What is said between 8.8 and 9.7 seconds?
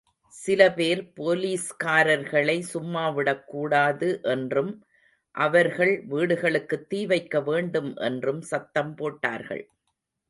போட்டார்கள்.